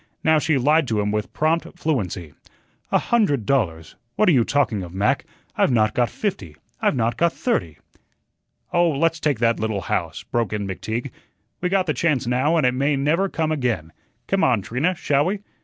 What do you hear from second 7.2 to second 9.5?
THIRTY." "Oh, let's take